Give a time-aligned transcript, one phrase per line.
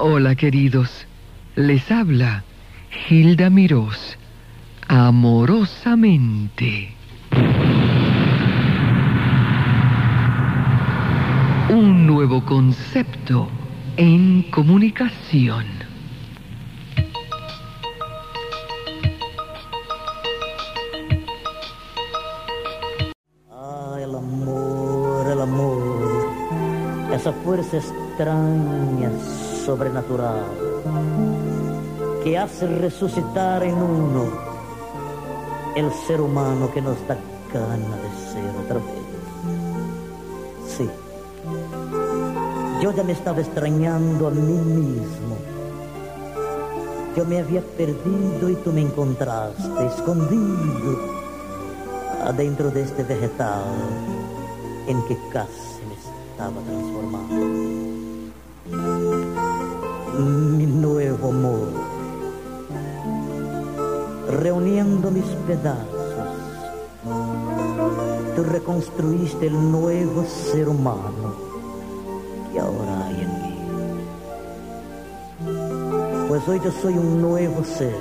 [0.00, 1.08] Hola queridos,
[1.56, 2.44] les habla
[3.10, 4.16] Hilda Mirós,
[4.86, 6.94] amorosamente.
[11.68, 13.48] Un nuevo concepto
[13.96, 15.66] en comunicación.
[23.50, 26.30] Ah, el amor, el amor.
[27.12, 29.10] Esa fuerza extraña,
[29.68, 30.48] sobrenatural,
[32.24, 34.24] que hace resucitar en uno
[35.76, 37.18] el ser humano que nos da
[37.52, 39.04] gana de ser otra vez.
[40.74, 40.88] Sí.
[42.80, 45.36] Yo ya me estaba extrañando a mí mismo.
[47.14, 50.98] Yo me había perdido y tú me encontraste escondido
[52.24, 53.64] adentro de este vegetal
[54.86, 57.68] en que casi me estaba transformando.
[60.18, 61.68] Mi nuevo amor,
[64.28, 65.86] reuniendo mis pedazos,
[68.34, 71.36] tú reconstruiste el nuevo ser humano
[72.52, 73.56] que ahora hay en mí.
[76.28, 77.94] Pues hoy yo soy un nuevo ser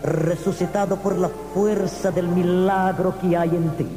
[0.00, 3.88] resucitado por la fuerza del milagro que hay en ti.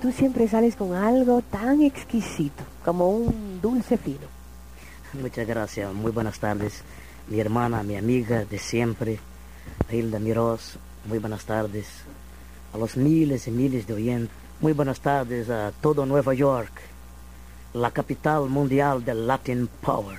[0.00, 4.26] Tú siempre sales con algo tan exquisito, como un dulce fino.
[5.12, 6.82] Muchas gracias, muy buenas tardes.
[7.28, 9.20] Mi hermana, mi amiga de siempre,
[9.90, 11.86] Hilda Mirós, muy buenas tardes.
[12.72, 16.72] A los miles y miles de oyentes, muy buenas tardes a todo Nueva York,
[17.74, 20.18] la capital mundial del Latin Power.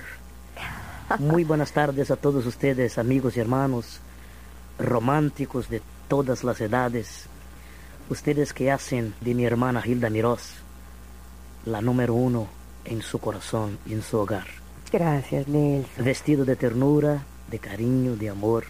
[1.18, 4.00] Muy buenas tardes a todos ustedes, amigos y hermanos,
[4.78, 7.26] románticos de todas las edades.
[8.10, 10.54] Ustedes que hacen de mi hermana Hilda Mirós
[11.64, 12.46] la número uno
[12.84, 14.46] en su corazón y en su hogar.
[14.92, 16.04] Gracias, Nelson.
[16.04, 18.64] Vestido de ternura, de cariño, de amor.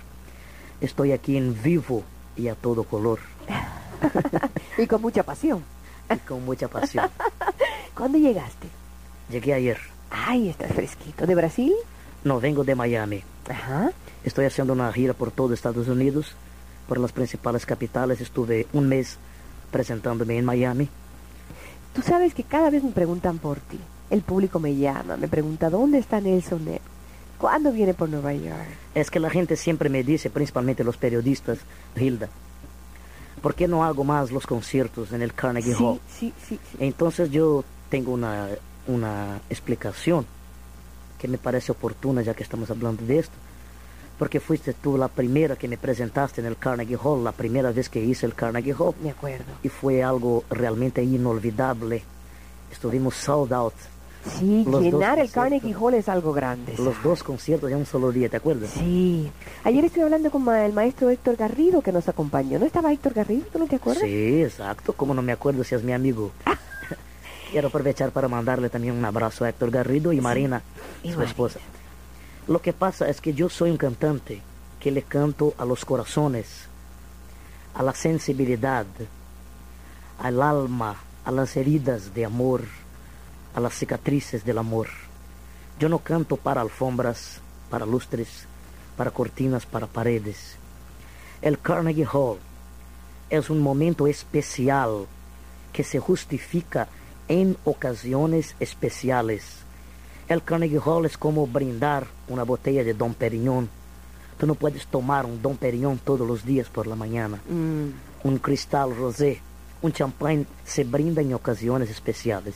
[0.80, 2.04] Estoy aquí en vivo
[2.36, 3.18] y a todo color
[4.78, 5.64] y con mucha pasión.
[6.12, 7.10] y con mucha pasión.
[7.96, 8.68] ¿Cuándo llegaste?
[9.30, 9.78] Llegué ayer.
[10.10, 11.26] Ay, estás fresquito.
[11.26, 11.72] ¿De Brasil?
[12.22, 13.22] No, vengo de Miami.
[13.48, 13.90] Ajá.
[14.22, 16.34] Estoy haciendo una gira por todo Estados Unidos,
[16.88, 18.20] por las principales capitales.
[18.20, 19.18] Estuve un mes
[19.70, 20.88] presentándome en Miami.
[21.94, 23.78] Tú sabes que cada vez me preguntan por ti.
[24.10, 26.66] El público me llama, me pregunta dónde está Nelson.
[27.38, 28.66] ¿Cuándo viene por Nueva York?
[28.94, 31.58] Es que la gente siempre me dice, principalmente los periodistas,
[31.96, 32.28] Hilda,
[33.42, 36.00] ¿por qué no hago más los conciertos en el Carnegie Hall?
[36.08, 36.76] Sí, sí, sí.
[36.78, 38.48] Entonces yo tengo una,
[38.86, 40.26] una explicación
[41.18, 43.34] que me parece oportuna ya que estamos hablando de esto.
[44.18, 47.88] Porque fuiste tú la primera que me presentaste en el Carnegie Hall, la primera vez
[47.88, 48.94] que hice el Carnegie Hall.
[49.02, 49.44] Me acuerdo.
[49.62, 52.02] Y fue algo realmente inolvidable.
[52.70, 53.74] Estuvimos sold out.
[54.38, 55.30] Sí, Los llenar el.
[55.30, 56.74] Carnegie Hall es algo grande.
[56.78, 58.70] Los dos conciertos en un solo día, ¿te acuerdas?
[58.70, 59.30] Sí.
[59.64, 62.58] Ayer estuve hablando con ma- el maestro Héctor Garrido que nos acompañó.
[62.58, 63.44] ¿No estaba Héctor Garrido?
[63.52, 64.02] ¿Tú no te acuerdas?
[64.04, 64.94] Sí, exacto.
[64.94, 66.30] Como no me acuerdo si es mi amigo.
[67.50, 70.62] Quiero aprovechar para mandarle también un abrazo a Héctor Garrido y Marina,
[71.02, 71.24] Y su Marina.
[71.30, 71.60] esposa.
[72.46, 74.42] Lo que pasa es que yo soy un cantante
[74.78, 76.66] que le canto a los corazones,
[77.72, 78.84] a la sensibilidad,
[80.18, 82.62] al alma, a las heridas de amor,
[83.54, 84.88] a las cicatrices del amor.
[85.78, 87.40] Yo no canto para alfombras,
[87.70, 88.46] para lustres,
[88.94, 90.56] para cortinas, para paredes.
[91.40, 92.36] El Carnegie Hall
[93.30, 95.06] es un momento especial
[95.72, 96.88] que se justifica
[97.26, 99.63] en ocasiones especiales.
[100.28, 103.68] El Carnegie Hall es como brindar una botella de Dom Perignon.
[104.38, 107.40] Tú no puedes tomar un Dom Perignon todos los días por la mañana.
[107.48, 107.88] Mm,
[108.26, 109.40] Un cristal rosé,
[109.82, 112.54] un champán se brinda en ocasiones especiales.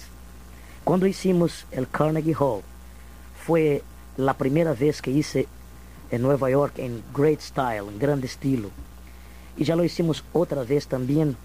[0.83, 2.63] Cuando hicimos el Carnegie Hall,
[3.45, 3.83] fue
[4.17, 5.47] la primera vez que hice
[6.11, 8.71] en Nueva York en great style, en grande estilo.
[9.59, 11.37] Y ya lo hicimos otra vez también,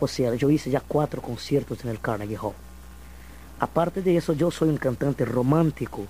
[0.00, 2.54] o sea, yo hice ya cuatro conciertos en el Carnegie Hall.
[3.58, 6.02] Aparte de eso, yo soy un cantante romántico,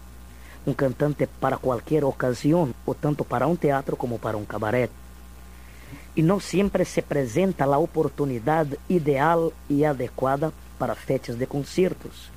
[0.66, 4.90] un cantante para cualquier ocasión, o tanto para un teatro como para un cabaret.
[6.16, 12.30] Y no siempre se presenta la oportunidad ideal y adecuada para fechas de conciertos.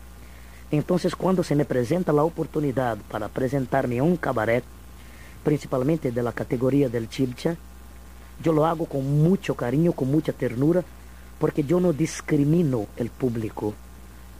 [0.69, 4.63] Entonces, cuando se me presenta la oportunidad para presentarme en un cabaret,
[5.43, 7.55] principalmente de la categoría del chilcha,
[8.43, 10.83] yo lo hago con mucho cariño, con mucha ternura,
[11.39, 13.73] porque yo no discrimino el público.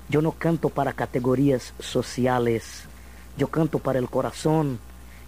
[0.10, 2.86] Yo no canto para categorías sociales,
[3.38, 4.80] yo canto para el corazón.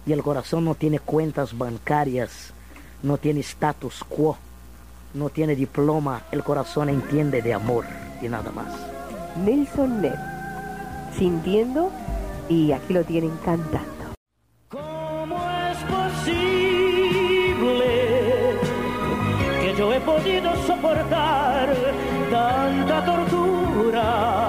[0.04, 2.52] Y el corazón no tiene cuentas bancarias,
[3.04, 4.36] no tiene status quo,
[5.14, 7.84] no tiene diploma, el corazón entiende de amor
[8.20, 8.74] y nada más.
[9.36, 10.18] Nelson Ned,
[11.16, 11.92] sintiendo
[12.48, 14.14] y aquí lo tienen cantando.
[14.68, 15.36] ¿Cómo
[15.70, 16.98] es posible
[19.60, 21.72] que yo he podido soportar
[22.32, 24.41] tanta tortura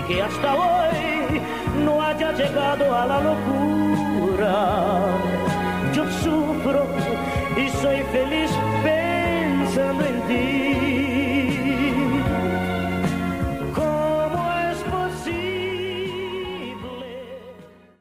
[0.00, 1.40] y que hasta hoy
[1.84, 4.98] no haya llegado a la locura?
[5.94, 6.86] Yo sufro
[7.56, 8.50] y soy feliz
[8.82, 11.92] pensando en ti.
[13.74, 16.20] ¿Cómo es posible?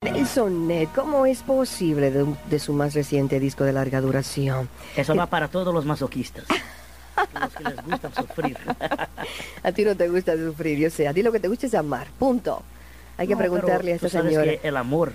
[0.02, 4.70] Nelson Ned, ¿cómo es posible de, de su más reciente disco de larga duración?
[4.96, 6.46] Eso va para todos los masoquistas,
[7.40, 8.58] los que les gusta sufrir.
[9.64, 11.74] A ti no te gusta sufrir, yo sé, a ti lo que te gusta es
[11.74, 12.64] amar, punto.
[13.18, 14.52] Hay que No, preguntarle a esta tú sabes señora.
[14.60, 15.12] que el amor,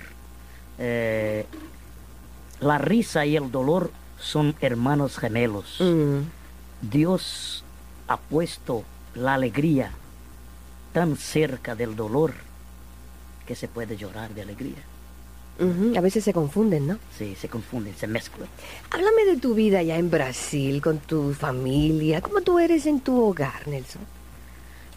[0.79, 1.47] eh,
[2.61, 3.91] la risa y el dolor
[4.21, 5.77] son hermanos gemelos.
[5.81, 6.21] Mm,
[6.83, 7.65] Dios
[8.09, 8.85] ha puesto
[9.15, 9.91] la alegría
[10.93, 12.35] tan cerca del dolor
[13.47, 14.83] que se puede llorar de alegría.
[15.59, 16.99] Ujú, A veces se confunden, ¿no?
[17.17, 18.49] Sí, se confunden, se mezclan.
[18.91, 22.21] Háblame de tu vida allá en Brasil, con tu familia.
[22.21, 24.03] ¿Cómo tú eres en tu hogar, Nelson?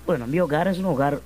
[0.06, 1.22] Bueno, mi hogar es un hogar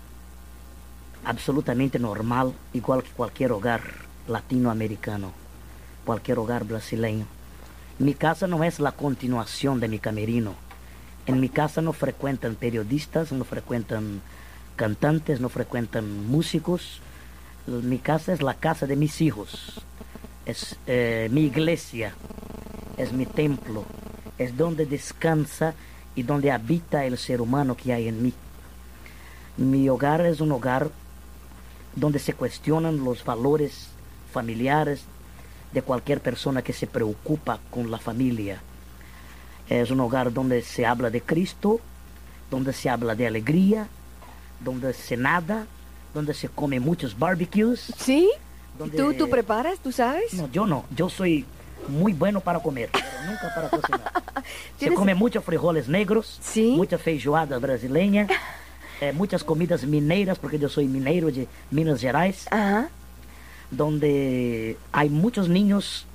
[1.23, 3.81] absolutamente normal, igual que cualquier hogar
[4.27, 5.31] latinoamericano,
[6.05, 7.25] cualquier hogar brasileño.
[7.99, 10.55] Mi casa no es la continuación de mi camerino.
[11.27, 14.21] En mi casa no frecuentan periodistas, no frecuentan
[14.75, 16.99] cantantes, no frecuentan músicos.
[17.67, 19.81] Mi casa es la casa de mis hijos.
[20.45, 22.13] Es eh, mi iglesia,
[22.97, 23.85] es mi templo,
[24.37, 25.75] es donde descansa
[26.15, 28.33] y donde habita el ser humano que hay en mí.
[29.57, 30.89] Mi hogar es un hogar
[31.95, 33.89] donde se cuestionan los valores
[34.31, 35.03] familiares
[35.71, 38.61] de cualquier persona que se preocupa con la familia.
[39.69, 41.79] Es un hogar donde se habla de Cristo,
[42.49, 43.87] donde se habla de alegría,
[44.59, 45.67] donde se nada,
[46.13, 47.93] donde se come muchos barbecues.
[47.97, 48.29] ¿Sí?
[48.77, 49.79] Donde- ¿Tú, ¿Tú preparas?
[49.79, 50.33] ¿Tú sabes?
[50.33, 51.45] No, yo no, yo soy
[51.87, 54.11] muy bueno para comer, pero nunca para cocinar.
[54.77, 56.73] Se ¿Tienes- come muchos frijoles negros, Sí.
[56.77, 58.27] mucha feijoada brasileña,
[59.01, 62.89] eh, muchas comidas mineiras, porque yo soy mineiro de Minas Gerais, Ajá.
[63.71, 66.05] donde hay muchos niños,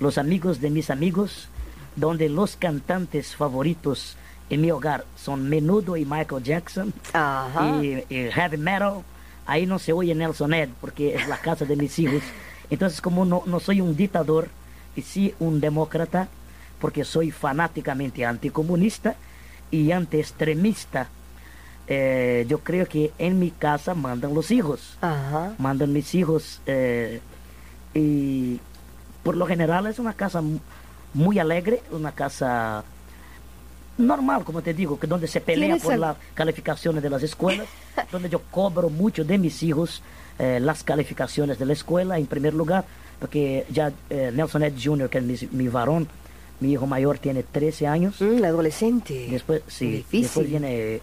[0.00, 1.48] los amigos de mis amigos,
[1.96, 4.16] donde los cantantes favoritos
[4.50, 7.82] en mi hogar son Menudo y Michael Jackson, Ajá.
[7.82, 9.02] y, y heavy metal.
[9.46, 12.22] Ahí no se oye Nelson Ed porque es la casa de mis hijos.
[12.70, 14.48] Entonces, como no, no soy un dictador
[14.96, 16.28] y sí un demócrata,
[16.80, 19.16] porque soy fanáticamente anticomunista
[19.70, 21.08] y antiextremista,
[21.86, 24.96] eh, yo creo que en mi casa mandan los hijos.
[25.02, 25.54] Ajá.
[25.58, 27.20] Mandan mis hijos eh,
[27.92, 28.60] y
[29.22, 30.58] por lo general es una casa mu-
[31.12, 32.84] muy alegre, una casa
[33.98, 37.66] normal, como te digo, que donde se pelea ¿Tienes por las calificaciones de las escuelas,
[38.12, 40.02] donde yo cobro mucho de mis hijos
[40.38, 42.84] eh, las calificaciones de la escuela en primer lugar,
[43.20, 46.08] porque ya eh, Nelson Ed Jr., que es mi, mi varón,
[46.60, 49.28] mi hijo mayor tiene 13 años, Mm, adolescente.
[49.30, 50.22] después, sí, Difícil.
[50.22, 51.00] después viene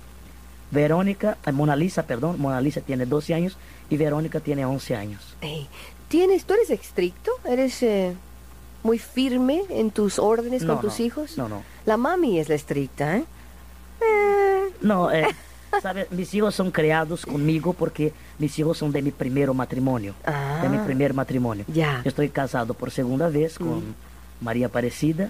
[0.71, 3.57] Verónica, eh, Mona Lisa, perdón, Mona Lisa tiene 12 años
[3.89, 5.35] y Verónica tiene 11 años.
[6.07, 7.31] ¿Tienes, ¿Tú eres estricto?
[7.45, 7.83] ¿Eres
[8.83, 11.37] muy firme en tus órdenes No, con tus no, hijos?
[11.37, 11.63] no, no.
[11.85, 13.23] La mami es la estricta, ¿eh?
[14.81, 15.27] No, eh,
[15.81, 16.07] ¿sabe?
[16.11, 20.15] mis hijos son creados conmigo porque mis hijos son de mi primer matrimonio.
[20.61, 20.83] De mi Ah.
[20.85, 21.65] primer matrimonio.
[21.67, 22.01] Ya.
[22.03, 23.95] Yo estoy casado por segunda vez con
[24.41, 25.29] María Aparecida.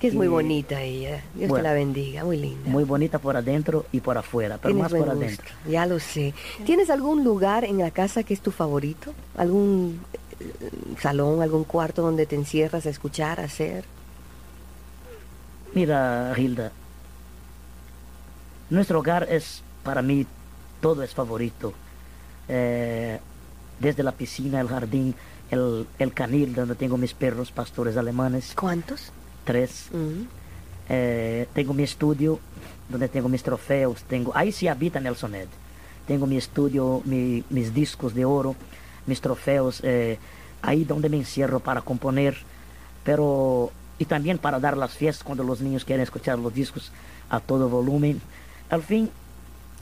[0.00, 1.24] Que es muy y bonita ella.
[1.34, 1.62] Dios Bueno.
[1.64, 2.70] te la bendiga, muy linda.
[2.70, 5.46] Muy bonita por adentro y por afuera, pero más por adentro.
[5.68, 6.34] Ya lo sé.
[6.64, 9.12] ¿Tienes algún lugar en la casa que es tu favorito?
[9.36, 10.18] ¿Algún eh,
[11.00, 13.84] salón, algún cuarto donde te encierras a escuchar, a hacer?
[15.74, 16.72] Mira, Hilda,
[18.70, 20.26] nuestro hogar es, para mí,
[20.80, 21.72] todo es favorito.
[22.48, 23.18] Eh,
[23.78, 25.14] desde la piscina, el jardín,
[25.50, 29.12] el, el canil donde tengo mis perros pastores alemanes, ¿Cuántos?
[29.44, 29.86] tres.
[30.88, 32.38] Eh, tengo mi estudio
[32.88, 35.48] donde tengo mis trofeos, tengo, ahí sí habita Nelson Ed.
[36.06, 38.56] Tengo mi estudio, mi- mis discos de oro,
[39.06, 40.18] mis trofeos, eh,
[40.62, 42.36] ahí donde me encierro para componer,
[43.04, 46.92] pero y también para dar las fiestas cuando los niños quieren escuchar los discos
[47.30, 48.20] a todo volumen.
[48.70, 49.10] Al fin,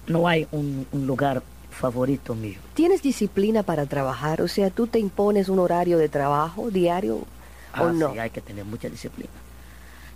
[0.06, 2.58] no hay un, un lugar favorito mío.
[2.74, 4.40] ¿Tienes disciplina para trabajar?
[4.40, 7.26] O sea, ¿tú te impones un horario de trabajo diario o
[7.74, 8.12] Ah, no?
[8.12, 9.28] sí, hay que tener mucha disciplina.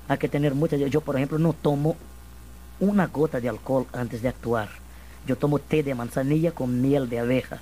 [0.09, 0.77] Hay que tener mucha...
[0.77, 1.97] Yo, por ejemplo, no tomo
[2.81, 4.71] una gota de alcohol antes de actuar.
[5.27, 7.61] Yo tomo té de manzanilla con miel de abeja.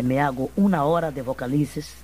[0.00, 1.94] Me hago una hora de vocalices,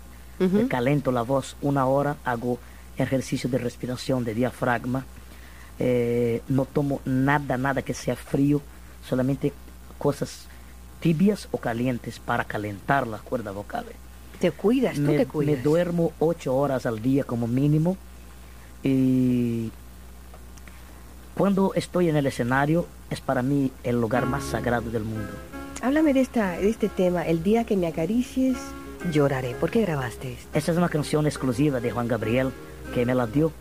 [0.41, 0.69] Ujú.
[0.69, 2.59] calento la voz una hora, hago
[2.97, 5.05] ejercicio de respiración, de diafragma.
[5.79, 8.61] Eh, no tomo nada, nada que sea frío,
[9.09, 9.53] solamente
[9.99, 10.47] cosas
[11.01, 13.93] tibias o calientes para calentar las cuerdas vocales.
[14.41, 15.57] Te cuidas, tú Me, te cuidas.
[15.57, 17.97] me duermo ocho horas al día como mínimo
[18.83, 19.71] y
[21.35, 25.31] cuando estoy en el escenario es para mí el lugar más sagrado del mundo.
[25.83, 28.57] Háblame de, esta, de este tema, El día que me acaricies,
[29.13, 29.55] lloraré.
[29.55, 30.49] ¿Por qué grabaste esto?
[30.55, 32.53] Esta es una canción exclusiva de Juan Gabriel
[32.95, 33.53] que me la dio.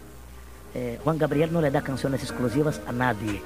[0.76, 3.42] Eh, Juan Gabriel no le da canciones exclusivas a nadie.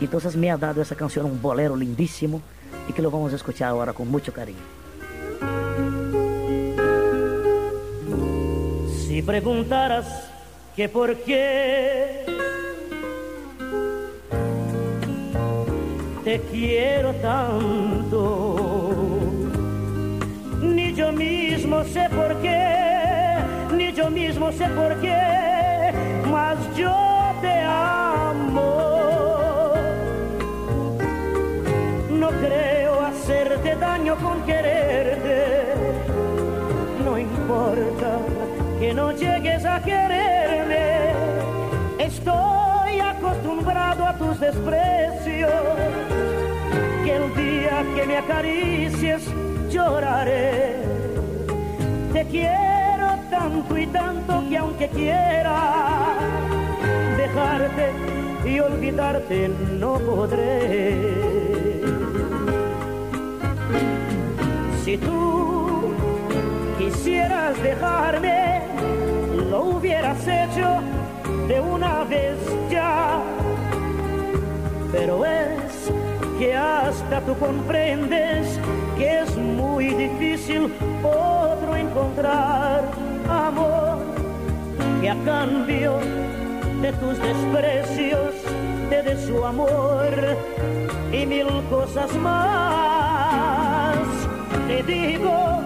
[0.00, 2.40] Entonces me ha dado esa canción, un bolero lindísimo,
[2.88, 4.58] y que lo vamos a escuchar ahora con mucho cariño.
[9.06, 10.30] Si preguntaras
[10.74, 12.24] que por qué
[16.24, 18.59] te quiero tanto,
[21.84, 23.36] sé por qué,
[23.76, 25.92] ni yo mismo sé por qué,
[26.30, 26.94] mas yo
[27.40, 29.72] te amo.
[32.10, 35.70] No creo hacerte daño con quererte
[37.10, 38.18] no importa
[38.78, 41.12] que no llegues a quererme.
[41.98, 45.50] Estoy acostumbrado a tus desprecios.
[47.04, 49.22] Que el día que me acaricies
[49.70, 50.99] lloraré.
[52.12, 56.16] Te quiero tanto y tanto que aunque quiera
[57.16, 57.92] dejarte
[58.44, 59.48] y olvidarte
[59.78, 61.30] no podré.
[64.84, 65.94] Si tú
[66.78, 68.62] quisieras dejarme,
[69.48, 70.80] lo hubieras hecho
[71.46, 72.36] de una vez
[72.70, 73.20] ya.
[74.90, 75.92] Pero es
[76.40, 78.58] que hasta tú comprendes
[79.04, 82.84] es muy difícil otro encontrar
[83.28, 83.98] amor
[85.00, 85.98] que a cambio
[86.82, 88.34] de tus desprecios
[88.90, 90.10] te dé su amor
[91.12, 93.96] y mil cosas más.
[94.66, 95.62] Te digo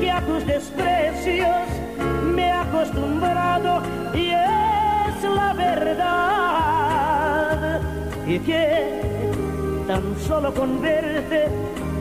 [0.00, 1.68] que a tus desprecios
[2.34, 3.82] me he acostumbrado
[4.14, 6.20] y es la verdad.
[8.26, 9.00] Y que
[9.86, 11.48] tan solo con verte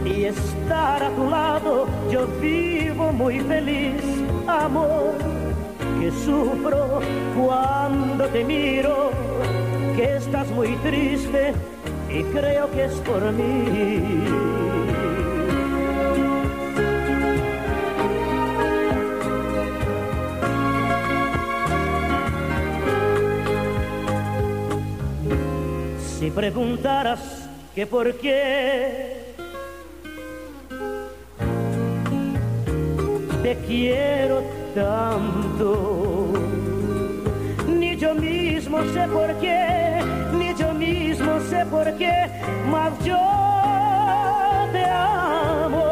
[0.08, 4.02] y estar a tu lado yo vivo muy feliz,
[4.48, 5.14] amor.
[6.00, 7.02] Que sufro
[7.36, 9.12] cuando te miro,
[9.96, 11.54] que estás muy triste
[12.10, 14.24] y creo que es por mí.
[26.20, 29.17] Si preguntaras que por qué
[33.48, 34.44] te quiero
[34.76, 36.34] tanto,
[37.66, 40.02] ni yo mismo sé por qué,
[40.38, 42.14] ni yo mismo sé por qué,
[42.70, 43.18] mas yo
[44.74, 45.88] te amo.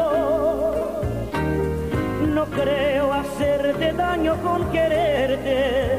[2.34, 5.98] No creo hacerte daño con quererte.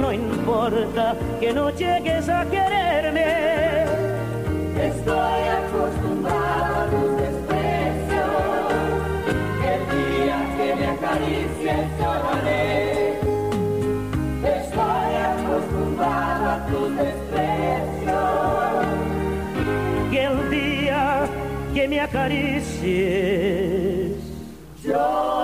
[0.00, 3.86] No importa que no llegues a quererme.
[4.88, 5.73] Estoy acostumbrado
[21.74, 22.94] que me acaricies
[24.84, 25.43] lloraré.